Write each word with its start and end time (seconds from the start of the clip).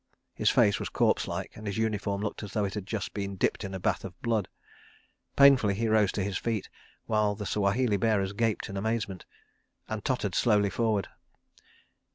His 0.33 0.49
face 0.49 0.79
was 0.79 0.89
corpse 0.89 1.27
like, 1.27 1.51
and 1.55 1.67
his 1.67 1.77
uniform 1.77 2.23
looked 2.23 2.41
as 2.41 2.53
though 2.53 2.65
it 2.65 2.73
had 2.73 2.87
just 2.87 3.13
been 3.13 3.35
dipped 3.35 3.63
in 3.63 3.75
a 3.75 3.79
bath 3.79 4.03
of 4.03 4.19
blood. 4.23 4.49
Painfully 5.35 5.75
he 5.75 5.87
rose 5.87 6.11
to 6.13 6.23
his 6.23 6.39
feet, 6.39 6.67
while 7.05 7.35
the 7.35 7.45
Swahili 7.45 7.97
bearers 7.97 8.33
gaped 8.33 8.67
in 8.67 8.77
amazement, 8.77 9.25
and 9.87 10.03
tottered 10.03 10.33
slowly 10.33 10.71
forward. 10.71 11.07